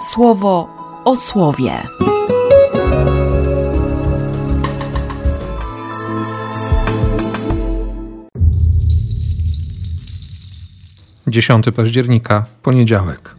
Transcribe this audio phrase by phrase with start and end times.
[0.00, 0.68] słowo
[1.04, 1.82] o słowie.
[11.30, 13.34] 10 października, poniedziałek.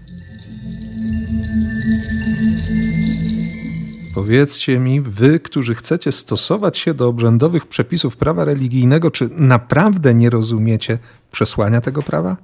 [4.16, 10.30] Powiedzcie mi, wy, którzy chcecie stosować się do obrzędowych przepisów prawa religijnego, czy naprawdę nie
[10.30, 10.98] rozumiecie
[11.32, 12.38] przesłania tego prawa?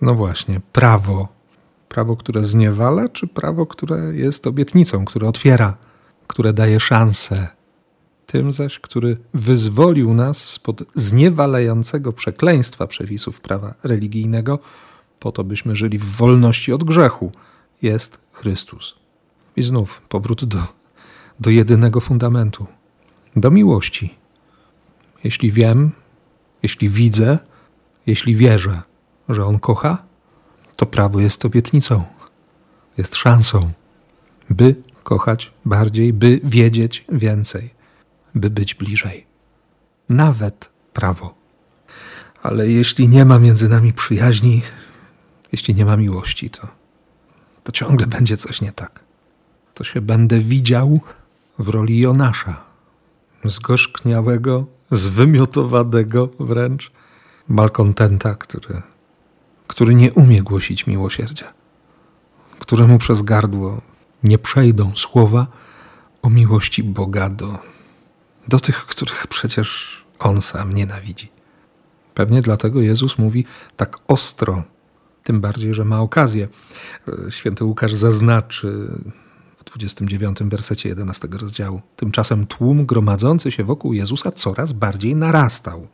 [0.00, 1.41] No właśnie, prawo.
[1.92, 5.76] Prawo, które zniewala, czy prawo, które jest obietnicą, które otwiera,
[6.26, 7.48] które daje szansę?
[8.26, 14.58] Tym zaś, który wyzwolił nas spod zniewalającego przekleństwa przepisów prawa religijnego,
[15.20, 17.32] po to byśmy żyli w wolności od grzechu,
[17.82, 18.94] jest Chrystus.
[19.56, 20.58] I znów powrót do,
[21.40, 22.66] do jedynego fundamentu,
[23.36, 24.14] do miłości.
[25.24, 25.90] Jeśli wiem,
[26.62, 27.38] jeśli widzę,
[28.06, 28.82] jeśli wierzę,
[29.28, 30.11] że On kocha,
[30.82, 32.04] to prawo jest obietnicą,
[32.98, 33.72] jest szansą,
[34.50, 37.70] by kochać bardziej, by wiedzieć więcej
[38.34, 39.26] by być bliżej.
[40.08, 41.34] Nawet prawo.
[42.42, 44.62] Ale jeśli nie ma między nami przyjaźni,
[45.52, 46.68] jeśli nie ma miłości, to,
[47.64, 49.00] to ciągle będzie coś nie tak.
[49.74, 51.00] To się będę widział
[51.58, 52.64] w roli Jonasza,
[53.44, 56.92] zgorzkniałego, zwymiotowanego wręcz
[57.48, 58.82] malkontenta, który,
[59.72, 61.52] który nie umie głosić miłosierdzia,
[62.58, 63.80] któremu przez gardło
[64.24, 65.46] nie przejdą słowa
[66.22, 67.58] o miłości Boga do,
[68.48, 71.30] do tych, których przecież on sam nienawidzi.
[72.14, 73.44] Pewnie dlatego Jezus mówi
[73.76, 74.62] tak ostro,
[75.24, 76.48] tym bardziej, że ma okazję.
[77.30, 78.88] Święty Łukasz zaznaczy
[79.58, 81.80] w 29 wersecie 11 rozdziału.
[81.96, 85.86] Tymczasem tłum gromadzący się wokół Jezusa coraz bardziej narastał.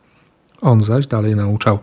[0.61, 1.79] On zaś dalej nauczał: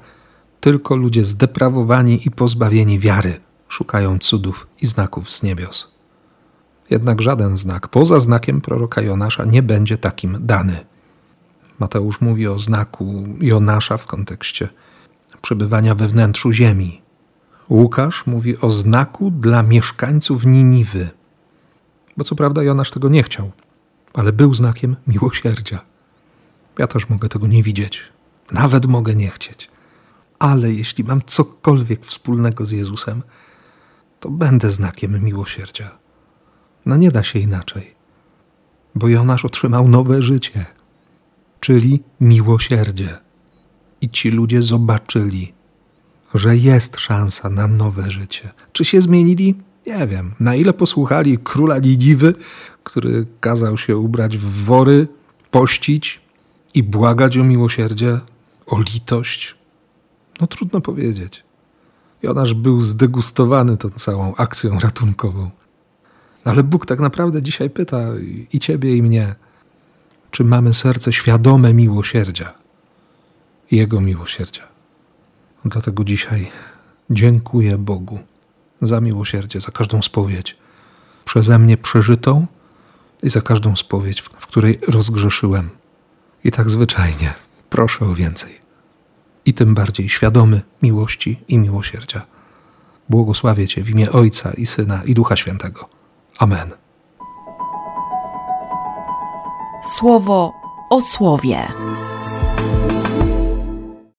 [0.67, 5.93] Tylko ludzie zdeprawowani i pozbawieni wiary szukają cudów i znaków z niebios.
[6.91, 10.85] Jednak żaden znak poza znakiem proroka Jonasza nie będzie takim dany.
[11.79, 14.69] Mateusz mówi o znaku Jonasza w kontekście
[15.43, 17.03] przebywania we wnętrzu ziemi.
[17.71, 21.09] Łukasz mówi o znaku dla mieszkańców Niniwy.
[22.17, 23.51] Bo co prawda Jonasz tego nie chciał,
[24.15, 25.81] ale był znakiem miłosierdzia.
[26.79, 28.03] Ja też mogę tego nie widzieć,
[28.53, 29.76] nawet mogę nie chcieć.
[30.39, 33.23] Ale jeśli mam cokolwiek wspólnego z Jezusem,
[34.21, 35.99] to będę znakiem miłosierdzia.
[36.87, 37.95] No nie da się inaczej.
[38.95, 40.67] Bo Jonasz otrzymał nowe życie,
[41.61, 43.19] czyli miłosierdzie.
[44.01, 45.53] I ci ludzie zobaczyli,
[46.35, 48.53] że jest szansa na nowe życie.
[48.73, 49.55] Czy się zmienili?
[49.87, 50.35] Nie wiem.
[50.41, 52.35] Na ile posłuchali króla Nidiwy,
[52.85, 55.09] który kazał się ubrać w wory,
[55.51, 56.21] pościć
[56.75, 58.21] i błagać o miłosierdzie,
[58.67, 59.55] o litość?
[60.41, 61.45] No trudno powiedzieć.
[62.23, 65.51] Jonasz był zdegustowany tą całą akcją ratunkową.
[66.45, 67.99] Ale Bóg tak naprawdę dzisiaj pyta
[68.53, 69.35] i ciebie, i mnie,
[70.31, 72.55] czy mamy serce świadome miłosierdzia,
[73.71, 74.63] Jego miłosierdzia.
[75.65, 76.51] Dlatego dzisiaj
[77.11, 78.19] dziękuję Bogu
[78.83, 80.57] za miłosierdzie, za każdą spowiedź
[81.27, 82.47] przeze mnie przeżytą
[83.23, 85.71] i za każdą spowiedź, w której rozgrzeszyłem.
[86.45, 87.35] I tak zwyczajnie
[87.71, 88.66] proszę o więcej.
[89.47, 92.27] I tym bardziej świadomy miłości i miłosierdzia.
[93.09, 95.89] Błogosławię Cię w imię Ojca i Syna i Ducha Świętego.
[96.39, 96.71] Amen.
[99.99, 100.53] Słowo
[100.91, 101.59] o słowie.